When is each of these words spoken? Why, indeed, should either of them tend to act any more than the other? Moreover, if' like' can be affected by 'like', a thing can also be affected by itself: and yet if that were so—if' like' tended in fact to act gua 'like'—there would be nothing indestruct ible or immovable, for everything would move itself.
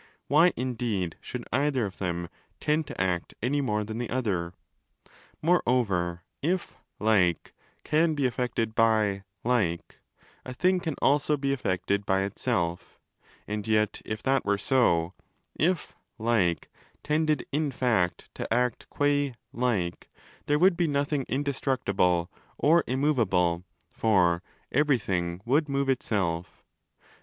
Why, 0.27 0.51
indeed, 0.55 1.15
should 1.21 1.45
either 1.53 1.85
of 1.85 1.99
them 1.99 2.27
tend 2.59 2.87
to 2.87 2.99
act 2.99 3.35
any 3.43 3.61
more 3.61 3.83
than 3.83 3.99
the 3.99 4.09
other? 4.09 4.55
Moreover, 5.43 6.23
if' 6.41 6.75
like' 7.09 7.53
can 7.83 8.15
be 8.15 8.25
affected 8.25 8.73
by 8.73 9.21
'like', 9.43 9.99
a 10.43 10.55
thing 10.55 10.79
can 10.79 10.95
also 11.03 11.37
be 11.37 11.53
affected 11.53 12.03
by 12.03 12.21
itself: 12.23 12.97
and 13.47 13.67
yet 13.67 14.01
if 14.03 14.23
that 14.23 14.43
were 14.43 14.57
so—if' 14.57 15.93
like' 16.31 16.69
tended 17.03 17.45
in 17.51 17.69
fact 17.69 18.27
to 18.33 18.51
act 18.51 18.87
gua 18.89 19.33
'like'—there 19.53 20.57
would 20.57 20.75
be 20.75 20.87
nothing 20.87 21.25
indestruct 21.29 21.85
ible 21.85 22.27
or 22.57 22.83
immovable, 22.87 23.65
for 23.91 24.41
everything 24.71 25.41
would 25.45 25.69
move 25.69 25.89
itself. 25.89 26.63